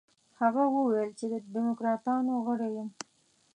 هغه 0.41 0.63
وویل 0.75 1.09
چې 1.19 1.25
د 1.33 1.35
دموکراتانو 1.55 2.33
غړی 2.45 2.69
یم. 2.77 2.89